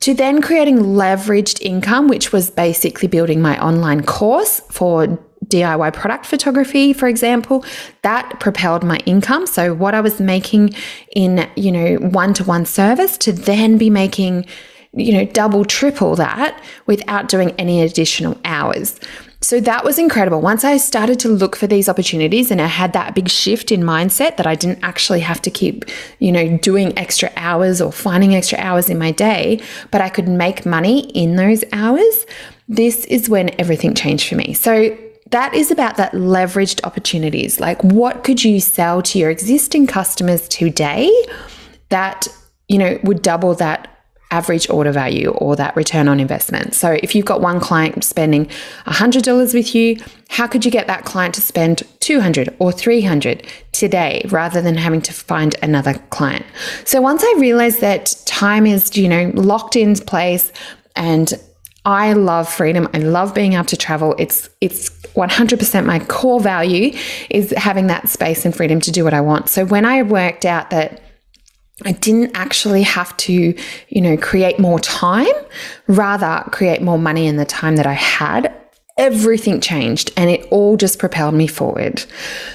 to 0.00 0.14
then 0.14 0.40
creating 0.40 0.78
leveraged 0.78 1.60
income, 1.60 2.08
which 2.08 2.32
was 2.32 2.50
basically 2.50 3.08
building 3.08 3.40
my 3.40 3.60
online 3.62 4.04
course 4.04 4.60
for 4.70 5.18
DIY 5.46 5.94
product 5.94 6.26
photography, 6.26 6.92
for 6.92 7.08
example, 7.08 7.64
that 8.02 8.38
propelled 8.40 8.82
my 8.82 8.98
income. 9.06 9.46
So 9.46 9.74
what 9.74 9.94
I 9.94 10.00
was 10.00 10.20
making 10.20 10.74
in, 11.14 11.48
you 11.56 11.72
know, 11.72 11.96
one-to-one 11.96 12.66
service 12.66 13.16
to 13.18 13.32
then 13.32 13.78
be 13.78 13.88
making, 13.88 14.46
you 14.92 15.12
know, 15.12 15.24
double, 15.24 15.64
triple 15.64 16.16
that 16.16 16.60
without 16.86 17.28
doing 17.28 17.52
any 17.52 17.82
additional 17.82 18.38
hours. 18.44 19.00
So 19.40 19.60
that 19.60 19.84
was 19.84 20.00
incredible. 20.00 20.40
Once 20.40 20.64
I 20.64 20.78
started 20.78 21.20
to 21.20 21.28
look 21.28 21.54
for 21.54 21.68
these 21.68 21.88
opportunities 21.88 22.50
and 22.50 22.60
I 22.60 22.66
had 22.66 22.92
that 22.94 23.14
big 23.14 23.28
shift 23.28 23.70
in 23.70 23.82
mindset 23.82 24.36
that 24.36 24.48
I 24.48 24.56
didn't 24.56 24.82
actually 24.82 25.20
have 25.20 25.40
to 25.42 25.50
keep, 25.50 25.84
you 26.18 26.32
know, 26.32 26.58
doing 26.58 26.96
extra 26.98 27.30
hours 27.36 27.80
or 27.80 27.92
finding 27.92 28.34
extra 28.34 28.58
hours 28.58 28.90
in 28.90 28.98
my 28.98 29.12
day, 29.12 29.62
but 29.92 30.00
I 30.00 30.08
could 30.08 30.28
make 30.28 30.66
money 30.66 31.08
in 31.10 31.36
those 31.36 31.62
hours, 31.72 32.26
this 32.66 33.04
is 33.04 33.28
when 33.28 33.50
everything 33.60 33.94
changed 33.94 34.28
for 34.28 34.34
me. 34.34 34.54
So 34.54 34.96
that 35.30 35.54
is 35.54 35.70
about 35.70 35.96
that 35.98 36.12
leveraged 36.12 36.84
opportunities. 36.84 37.60
Like, 37.60 37.82
what 37.84 38.24
could 38.24 38.42
you 38.42 38.60
sell 38.60 39.02
to 39.02 39.18
your 39.18 39.30
existing 39.30 39.86
customers 39.86 40.48
today 40.48 41.12
that, 41.90 42.26
you 42.66 42.78
know, 42.78 42.98
would 43.04 43.22
double 43.22 43.54
that 43.54 43.97
average 44.30 44.68
order 44.68 44.92
value 44.92 45.30
or 45.30 45.56
that 45.56 45.74
return 45.74 46.08
on 46.08 46.20
investment. 46.20 46.74
So 46.74 46.98
if 47.02 47.14
you've 47.14 47.24
got 47.24 47.40
one 47.40 47.60
client 47.60 48.04
spending 48.04 48.46
$100 48.86 49.54
with 49.54 49.74
you, 49.74 49.98
how 50.28 50.46
could 50.46 50.64
you 50.64 50.70
get 50.70 50.86
that 50.86 51.04
client 51.04 51.34
to 51.36 51.40
spend 51.40 51.82
200 52.00 52.54
or 52.58 52.70
300 52.70 53.46
today 53.72 54.22
rather 54.28 54.60
than 54.60 54.76
having 54.76 55.00
to 55.02 55.12
find 55.12 55.56
another 55.62 55.94
client? 56.10 56.44
So 56.84 57.00
once 57.00 57.24
I 57.24 57.34
realized 57.38 57.80
that 57.80 58.14
time 58.26 58.66
is, 58.66 58.96
you 58.96 59.08
know, 59.08 59.32
locked 59.34 59.76
in 59.76 59.94
place 59.94 60.52
and 60.94 61.32
I 61.84 62.12
love 62.12 62.52
freedom. 62.52 62.86
I 62.92 62.98
love 62.98 63.34
being 63.34 63.54
able 63.54 63.64
to 63.64 63.76
travel. 63.76 64.14
It's 64.18 64.50
it's 64.60 64.90
100% 65.14 65.86
my 65.86 66.00
core 66.00 66.38
value 66.38 66.96
is 67.30 67.50
having 67.56 67.86
that 67.86 68.08
space 68.10 68.44
and 68.44 68.54
freedom 68.54 68.78
to 68.80 68.92
do 68.92 69.04
what 69.04 69.14
I 69.14 69.22
want. 69.22 69.48
So 69.48 69.64
when 69.64 69.86
I 69.86 70.02
worked 70.02 70.44
out 70.44 70.68
that 70.70 71.00
I 71.84 71.92
didn't 71.92 72.36
actually 72.36 72.82
have 72.82 73.16
to, 73.18 73.54
you 73.88 74.00
know, 74.00 74.16
create 74.16 74.58
more 74.58 74.80
time, 74.80 75.26
rather 75.86 76.48
create 76.50 76.82
more 76.82 76.98
money 76.98 77.26
in 77.26 77.36
the 77.36 77.44
time 77.44 77.76
that 77.76 77.86
I 77.86 77.92
had 77.92 78.52
everything 78.98 79.60
changed 79.60 80.10
and 80.16 80.28
it 80.28 80.46
all 80.50 80.76
just 80.76 80.98
propelled 80.98 81.34
me 81.34 81.46
forward. 81.46 82.04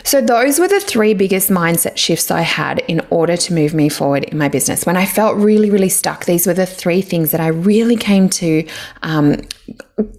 So, 0.04 0.22
those 0.22 0.60
were 0.60 0.68
the 0.68 0.82
three 0.82 1.14
biggest 1.14 1.50
mindset 1.50 1.98
shifts 1.98 2.30
I 2.30 2.42
had 2.42 2.80
in 2.88 3.02
order 3.10 3.38
to 3.38 3.54
move 3.54 3.74
me 3.74 3.90
forward 3.90 4.26
in 4.26 4.38
my 4.38 4.50
business. 4.50 4.86
When 4.86 4.98
I 4.98 5.06
felt 5.06 5.38
really, 5.38 5.70
really 5.70 5.90
stuck, 5.90 6.26
these 6.26 6.46
were 6.46 6.54
the 6.54 6.66
three 6.66 7.02
things 7.02 7.32
that 7.32 7.40
I 7.40 7.48
really 7.48 7.96
came 7.96 8.30
to 8.30 8.68
um, 9.02 9.38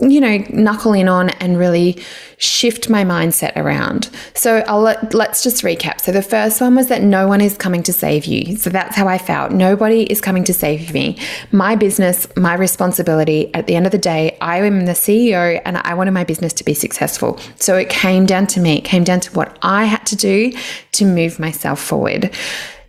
you 0.00 0.20
know, 0.20 0.38
knuckle 0.50 0.92
in 0.92 1.08
on 1.08 1.30
and 1.30 1.58
really 1.58 1.98
shift 2.38 2.88
my 2.88 3.04
mindset 3.04 3.54
around. 3.56 4.08
So 4.34 4.58
I'll 4.66 4.80
let, 4.80 5.14
let's 5.14 5.42
just 5.42 5.62
recap. 5.62 6.00
So 6.00 6.12
the 6.12 6.22
first 6.22 6.60
one 6.60 6.74
was 6.74 6.88
that 6.88 7.02
no 7.02 7.28
one 7.28 7.40
is 7.40 7.56
coming 7.56 7.82
to 7.84 7.92
save 7.92 8.24
you. 8.24 8.56
So 8.56 8.70
that's 8.70 8.96
how 8.96 9.08
I 9.08 9.18
felt. 9.18 9.52
Nobody 9.52 10.04
is 10.04 10.20
coming 10.20 10.44
to 10.44 10.54
save 10.54 10.94
me. 10.94 11.18
My 11.52 11.76
business, 11.76 12.26
my 12.36 12.54
responsibility. 12.54 13.52
At 13.54 13.66
the 13.66 13.76
end 13.76 13.86
of 13.86 13.92
the 13.92 13.98
day, 13.98 14.36
I 14.40 14.58
am 14.58 14.86
the 14.86 14.92
CEO 14.92 15.60
and 15.64 15.78
I 15.78 15.94
wanted 15.94 16.12
my 16.12 16.24
business 16.24 16.52
to 16.54 16.64
be 16.64 16.74
successful. 16.74 17.38
So 17.56 17.76
it 17.76 17.88
came 17.88 18.26
down 18.26 18.46
to 18.48 18.60
me. 18.60 18.78
It 18.78 18.84
came 18.84 19.04
down 19.04 19.20
to 19.20 19.32
what 19.32 19.58
I 19.62 19.84
had 19.84 20.06
to 20.06 20.16
do 20.16 20.52
to 20.92 21.04
move 21.04 21.38
myself 21.38 21.80
forward. 21.80 22.30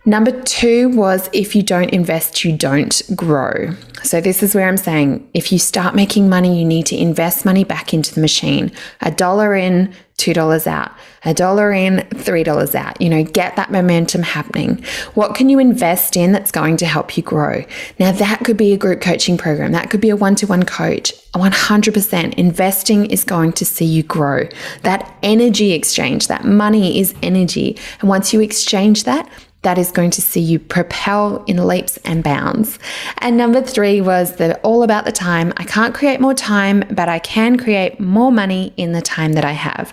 Number 0.08 0.30
two 0.42 0.90
was 0.90 1.28
if 1.32 1.56
you 1.56 1.64
don't 1.64 1.90
invest, 1.90 2.44
you 2.44 2.56
don't 2.56 3.02
grow. 3.16 3.74
So, 4.06 4.20
this 4.20 4.40
is 4.40 4.54
where 4.54 4.68
I'm 4.68 4.76
saying 4.76 5.28
if 5.34 5.50
you 5.50 5.58
start 5.58 5.96
making 5.96 6.28
money, 6.28 6.56
you 6.56 6.64
need 6.64 6.86
to 6.86 6.96
invest 6.96 7.44
money 7.44 7.64
back 7.64 7.92
into 7.92 8.14
the 8.14 8.20
machine. 8.20 8.70
A 9.00 9.10
dollar 9.10 9.56
in, 9.56 9.92
$2 10.18 10.66
out. 10.68 10.92
A 11.24 11.34
dollar 11.34 11.72
in, 11.72 11.98
$3 12.10 12.74
out. 12.76 13.00
You 13.00 13.08
know, 13.08 13.24
get 13.24 13.56
that 13.56 13.72
momentum 13.72 14.22
happening. 14.22 14.82
What 15.14 15.34
can 15.34 15.48
you 15.48 15.58
invest 15.58 16.16
in 16.16 16.30
that's 16.30 16.52
going 16.52 16.76
to 16.78 16.86
help 16.86 17.16
you 17.16 17.24
grow? 17.24 17.64
Now, 17.98 18.12
that 18.12 18.44
could 18.44 18.56
be 18.56 18.72
a 18.72 18.76
group 18.76 19.00
coaching 19.00 19.36
program, 19.36 19.72
that 19.72 19.90
could 19.90 20.00
be 20.00 20.10
a 20.10 20.16
one 20.16 20.36
to 20.36 20.46
one 20.46 20.64
coach. 20.64 21.12
100% 21.34 22.34
investing 22.34 23.06
is 23.06 23.24
going 23.24 23.52
to 23.52 23.64
see 23.64 23.84
you 23.84 24.02
grow. 24.04 24.48
That 24.82 25.14
energy 25.22 25.72
exchange, 25.72 26.28
that 26.28 26.44
money 26.44 27.00
is 27.00 27.14
energy. 27.22 27.76
And 28.00 28.08
once 28.08 28.32
you 28.32 28.40
exchange 28.40 29.04
that, 29.04 29.28
that 29.66 29.78
is 29.78 29.90
going 29.90 30.12
to 30.12 30.22
see 30.22 30.38
you 30.38 30.60
propel 30.60 31.42
in 31.48 31.56
leaps 31.66 31.96
and 32.04 32.22
bounds. 32.22 32.78
And 33.18 33.36
number 33.36 33.60
three 33.60 34.00
was 34.00 34.36
the 34.36 34.56
all 34.60 34.84
about 34.84 35.04
the 35.04 35.10
time. 35.10 35.52
I 35.56 35.64
can't 35.64 35.92
create 35.92 36.20
more 36.20 36.34
time, 36.34 36.84
but 36.92 37.08
I 37.08 37.18
can 37.18 37.58
create 37.58 37.98
more 37.98 38.30
money 38.30 38.72
in 38.76 38.92
the 38.92 39.02
time 39.02 39.32
that 39.32 39.44
I 39.44 39.50
have. 39.50 39.92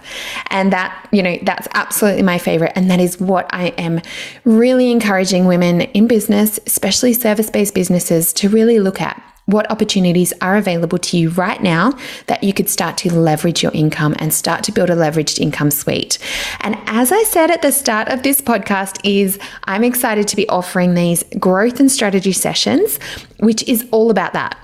And 0.51 0.71
that, 0.71 1.09
you 1.11 1.23
know, 1.23 1.39
that's 1.41 1.67
absolutely 1.73 2.21
my 2.21 2.37
favorite. 2.37 2.73
And 2.75 2.91
that 2.91 2.99
is 2.99 3.19
what 3.19 3.47
I 3.49 3.69
am 3.79 3.99
really 4.43 4.91
encouraging 4.91 5.47
women 5.47 5.81
in 5.81 6.05
business, 6.05 6.59
especially 6.67 7.13
service 7.13 7.49
based 7.49 7.73
businesses, 7.73 8.31
to 8.33 8.49
really 8.49 8.79
look 8.79 9.01
at 9.01 9.32
what 9.45 9.69
opportunities 9.69 10.33
are 10.41 10.55
available 10.55 10.97
to 10.97 11.17
you 11.17 11.29
right 11.29 11.61
now 11.61 11.93
that 12.27 12.43
you 12.43 12.53
could 12.53 12.69
start 12.69 12.97
to 12.97 13.13
leverage 13.13 13.61
your 13.61 13.71
income 13.73 14.15
and 14.19 14.33
start 14.33 14.63
to 14.63 14.71
build 14.71 14.89
a 14.89 14.95
leveraged 14.95 15.39
income 15.39 15.71
suite. 15.71 16.17
And 16.61 16.77
as 16.85 17.11
I 17.11 17.23
said 17.23 17.51
at 17.51 17.61
the 17.61 17.71
start 17.71 18.07
of 18.07 18.23
this 18.23 18.41
podcast 18.41 18.99
is 19.03 19.37
I'm 19.65 19.83
excited 19.83 20.27
to 20.29 20.35
be 20.35 20.47
offering 20.49 20.93
these 20.93 21.23
growth 21.39 21.79
and 21.79 21.91
strategy 21.91 22.31
sessions, 22.31 22.99
which 23.39 23.67
is 23.67 23.87
all 23.91 24.09
about 24.09 24.33
that. 24.33 24.57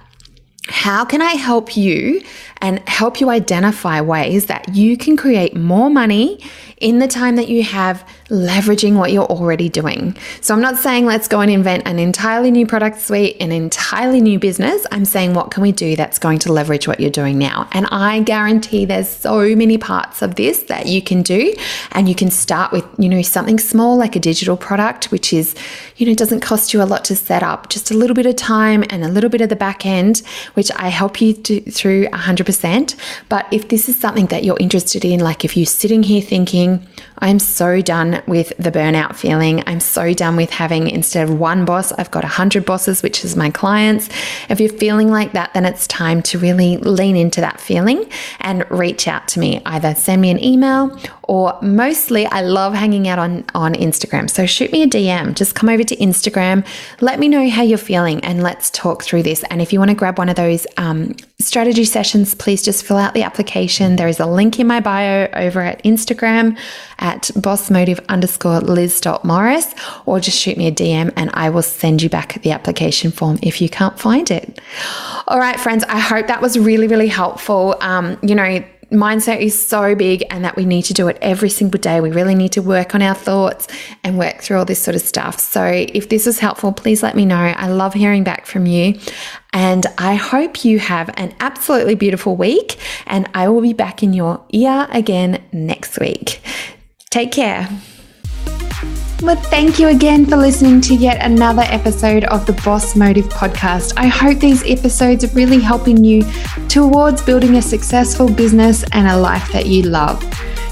How 0.67 1.03
can 1.03 1.21
I 1.21 1.31
help 1.31 1.75
you 1.75 2.21
and 2.61 2.87
help 2.87 3.19
you 3.19 3.29
identify 3.29 4.01
ways 4.01 4.45
that 4.45 4.75
you 4.75 4.97
can 4.97 5.17
create 5.17 5.55
more 5.55 5.89
money 5.89 6.43
in 6.77 6.99
the 6.99 7.07
time 7.07 7.35
that 7.37 7.49
you 7.49 7.63
have 7.63 8.07
leveraging 8.29 8.95
what 8.95 9.11
you're 9.11 9.25
already 9.25 9.69
doing. 9.69 10.15
So 10.41 10.53
I'm 10.53 10.61
not 10.61 10.77
saying 10.77 11.05
let's 11.05 11.27
go 11.27 11.41
and 11.41 11.49
invent 11.49 11.87
an 11.87 11.99
entirely 11.99 12.51
new 12.51 12.65
product 12.65 13.01
suite, 13.01 13.37
an 13.39 13.51
entirely 13.51 14.21
new 14.21 14.37
business. 14.37 14.85
I'm 14.91 15.05
saying 15.05 15.33
what 15.33 15.51
can 15.51 15.63
we 15.63 15.71
do 15.71 15.95
that's 15.95 16.19
going 16.19 16.39
to 16.39 16.53
leverage 16.53 16.87
what 16.87 16.99
you're 16.99 17.09
doing 17.09 17.37
now? 17.37 17.67
And 17.71 17.87
I 17.87 18.21
guarantee 18.21 18.85
there's 18.85 19.09
so 19.09 19.55
many 19.55 19.77
parts 19.77 20.21
of 20.21 20.35
this 20.35 20.63
that 20.63 20.85
you 20.85 21.01
can 21.01 21.21
do 21.23 21.53
and 21.91 22.07
you 22.07 22.15
can 22.15 22.29
start 22.29 22.71
with, 22.71 22.85
you 22.97 23.09
know, 23.09 23.21
something 23.21 23.57
small 23.57 23.97
like 23.97 24.15
a 24.15 24.19
digital 24.19 24.57
product 24.57 25.11
which 25.11 25.33
is, 25.33 25.55
you 25.97 26.05
know, 26.05 26.13
doesn't 26.13 26.41
cost 26.41 26.73
you 26.73 26.81
a 26.81 26.85
lot 26.85 27.03
to 27.05 27.15
set 27.15 27.41
up, 27.41 27.69
just 27.69 27.89
a 27.89 27.95
little 27.95 28.15
bit 28.15 28.27
of 28.27 28.35
time 28.35 28.83
and 28.89 29.03
a 29.03 29.09
little 29.09 29.29
bit 29.29 29.41
of 29.41 29.49
the 29.49 29.55
back 29.55 29.85
end 29.85 30.21
which 30.53 30.71
I 30.75 30.89
help 30.89 31.19
you 31.19 31.33
do 31.33 31.61
through 31.61 32.07
100%. 32.07 32.95
But 33.27 33.47
if 33.51 33.69
this 33.69 33.89
is 33.89 33.97
something 33.97 34.27
that 34.27 34.43
you're 34.43 34.57
interested 34.59 35.03
in 35.03 35.19
like 35.19 35.43
if 35.43 35.57
you're 35.57 35.65
sitting 35.65 36.03
here 36.03 36.21
thinking, 36.21 36.87
I'm 37.19 37.39
so 37.39 37.81
done 37.81 38.21
with 38.27 38.53
the 38.57 38.71
burnout 38.71 39.15
feeling. 39.15 39.63
I'm 39.67 39.79
so 39.79 40.13
done 40.13 40.35
with 40.35 40.49
having 40.49 40.89
instead 40.89 41.29
of 41.29 41.39
one 41.39 41.65
boss, 41.65 41.91
I've 41.91 42.11
got 42.11 42.23
a 42.23 42.27
hundred 42.27 42.65
bosses, 42.65 43.03
which 43.03 43.23
is 43.23 43.35
my 43.35 43.49
clients. 43.49 44.09
If 44.49 44.59
you're 44.59 44.69
feeling 44.69 45.09
like 45.09 45.33
that, 45.33 45.53
then 45.53 45.65
it's 45.65 45.87
time 45.87 46.21
to 46.23 46.39
really 46.39 46.77
lean 46.77 47.15
into 47.15 47.41
that 47.41 47.59
feeling 47.59 48.09
and 48.39 48.69
reach 48.71 49.07
out 49.07 49.27
to 49.29 49.39
me. 49.39 49.61
Either 49.65 49.95
send 49.95 50.21
me 50.21 50.29
an 50.29 50.43
email 50.43 50.97
or 51.23 51.57
mostly 51.61 52.25
I 52.25 52.41
love 52.41 52.73
hanging 52.73 53.07
out 53.07 53.19
on, 53.19 53.45
on 53.53 53.75
Instagram. 53.75 54.29
So 54.29 54.45
shoot 54.45 54.71
me 54.71 54.81
a 54.83 54.87
DM. 54.87 55.35
Just 55.35 55.53
come 55.55 55.69
over 55.69 55.83
to 55.83 55.95
Instagram. 55.97 56.65
Let 57.01 57.19
me 57.19 57.27
know 57.27 57.47
how 57.49 57.61
you're 57.61 57.77
feeling 57.77 58.23
and 58.23 58.41
let's 58.41 58.69
talk 58.71 59.03
through 59.03 59.23
this. 59.23 59.43
And 59.51 59.61
if 59.61 59.71
you 59.71 59.79
want 59.79 59.89
to 59.89 59.95
grab 59.95 60.17
one 60.17 60.29
of 60.29 60.35
those 60.35 60.65
um, 60.77 61.15
strategy 61.39 61.85
sessions, 61.85 62.33
please 62.33 62.63
just 62.63 62.83
fill 62.83 62.97
out 62.97 63.13
the 63.13 63.23
application. 63.23 63.95
There 63.95 64.07
is 64.07 64.19
a 64.19 64.25
link 64.25 64.59
in 64.59 64.67
my 64.67 64.79
bio 64.79 65.29
over 65.33 65.61
at 65.61 65.83
Instagram 65.83 66.57
at 67.09 67.23
bossmotive 67.35 68.05
underscore 68.07 68.61
liz.morris 68.61 69.73
or 70.05 70.19
just 70.19 70.37
shoot 70.39 70.57
me 70.57 70.67
a 70.67 70.71
DM 70.71 71.11
and 71.15 71.31
I 71.33 71.49
will 71.49 71.63
send 71.63 72.01
you 72.03 72.09
back 72.09 72.41
the 72.43 72.51
application 72.51 73.11
form 73.11 73.39
if 73.41 73.61
you 73.61 73.69
can't 73.69 73.99
find 73.99 74.29
it. 74.29 74.59
All 75.27 75.39
right, 75.39 75.59
friends, 75.59 75.83
I 75.85 75.99
hope 75.99 76.27
that 76.27 76.41
was 76.41 76.57
really, 76.59 76.87
really 76.87 77.07
helpful. 77.07 77.75
Um, 77.81 78.17
you 78.21 78.35
know, 78.35 78.63
mindset 78.91 79.39
is 79.39 79.59
so 79.59 79.95
big 79.95 80.23
and 80.29 80.43
that 80.43 80.55
we 80.55 80.65
need 80.65 80.83
to 80.83 80.93
do 80.93 81.07
it 81.07 81.17
every 81.21 81.49
single 81.49 81.79
day. 81.79 82.01
We 82.01 82.11
really 82.11 82.35
need 82.35 82.51
to 82.53 82.61
work 82.61 82.95
on 82.95 83.01
our 83.01 83.15
thoughts 83.15 83.67
and 84.03 84.17
work 84.17 84.41
through 84.41 84.57
all 84.57 84.65
this 84.65 84.81
sort 84.81 84.95
of 84.95 85.01
stuff. 85.01 85.39
So, 85.39 85.63
if 85.65 86.09
this 86.09 86.25
was 86.25 86.39
helpful, 86.39 86.71
please 86.71 87.03
let 87.03 87.15
me 87.15 87.25
know. 87.25 87.35
I 87.35 87.67
love 87.67 87.93
hearing 87.93 88.23
back 88.23 88.45
from 88.45 88.65
you. 88.65 88.99
And 89.53 89.85
I 89.97 90.15
hope 90.15 90.63
you 90.63 90.79
have 90.79 91.09
an 91.15 91.33
absolutely 91.39 91.95
beautiful 91.95 92.35
week. 92.35 92.77
And 93.07 93.27
I 93.33 93.49
will 93.49 93.61
be 93.61 93.73
back 93.73 94.03
in 94.03 94.13
your 94.13 94.43
ear 94.49 94.87
again 94.91 95.43
next 95.51 95.99
week. 95.99 96.41
Take 97.11 97.31
care. 97.31 97.67
Well, 99.23 99.35
thank 99.35 99.79
you 99.79 99.87
again 99.87 100.27
for 100.27 100.37
listening 100.37 100.79
to 100.81 100.93
yet 100.93 101.17
another 101.25 101.63
episode 101.63 102.23
of 102.25 102.45
the 102.45 102.53
Boss 102.63 102.95
Motive 102.95 103.25
podcast. 103.25 103.93
I 103.97 104.05
hope 104.05 104.37
these 104.37 104.63
episodes 104.63 105.23
are 105.23 105.35
really 105.35 105.59
helping 105.59 106.03
you 106.03 106.23
towards 106.67 107.23
building 107.23 107.55
a 107.55 107.63
successful 107.63 108.31
business 108.31 108.85
and 108.91 109.07
a 109.07 109.17
life 109.17 109.51
that 109.53 109.65
you 109.65 109.81
love. 109.83 110.23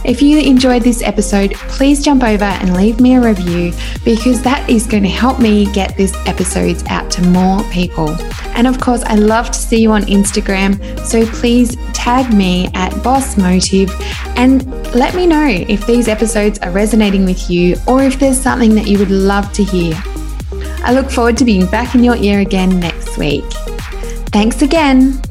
If 0.08 0.22
you 0.22 0.40
enjoyed 0.40 0.84
this 0.84 1.02
episode, 1.02 1.54
please 1.54 2.02
jump 2.02 2.24
over 2.24 2.46
and 2.46 2.78
leave 2.78 3.02
me 3.02 3.16
a 3.16 3.22
review 3.22 3.74
because 4.06 4.42
that 4.42 4.70
is 4.70 4.88
going 4.88 5.04
to 5.04 5.10
help 5.10 5.42
me 5.42 5.70
get 5.74 5.98
these 5.98 6.16
episodes 6.26 6.82
out 6.88 7.12
to 7.12 7.22
more 7.24 7.62
people. 7.72 8.12
And 8.56 8.68
of 8.68 8.80
course, 8.80 9.04
I 9.04 9.16
love 9.16 9.48
to 9.48 9.60
see 9.60 9.82
you 9.82 9.92
on 9.92 10.04
Instagram, 10.04 11.06
so 11.06 11.26
please 11.26 11.76
tag 11.92 12.34
me 12.34 12.70
at 12.74 13.04
Boss 13.04 13.36
Motive 13.36 13.92
and 14.38 14.66
let 14.96 15.14
me 15.14 15.28
know 15.28 15.46
if 15.46 15.86
these 15.86 16.08
episodes 16.08 16.58
are 16.60 16.72
resonating 16.72 17.26
with 17.26 17.50
you 17.50 17.76
or 17.86 18.02
if 18.02 18.18
there's 18.18 18.40
something 18.40 18.76
that 18.76 18.88
you 18.88 18.98
would 19.00 19.12
love 19.12 19.52
to 19.52 19.64
hear. 19.66 19.94
I 20.86 20.94
look 20.94 21.12
forward 21.12 21.36
to 21.40 21.44
being 21.44 21.66
back 21.66 21.96
in 21.96 22.04
your 22.06 22.16
ear 22.16 22.40
again 22.40 22.80
next 22.80 23.18
week. 23.18 23.44
Thanks 24.32 24.62
again. 24.62 25.22